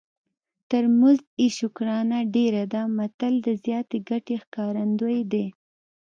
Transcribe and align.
تر 0.69 0.83
مزد 0.99 1.25
یې 1.41 1.47
شکرانه 1.59 2.19
ډېره 2.35 2.63
ده 2.73 2.81
متل 2.97 3.33
د 3.41 3.47
زیاتې 3.63 3.97
ګټې 4.09 4.35
ښکارندوی 4.43 5.19
دی 5.31 5.45